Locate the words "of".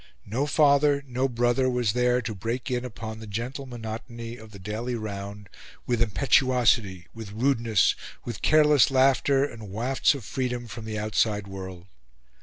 4.35-4.49, 10.15-10.25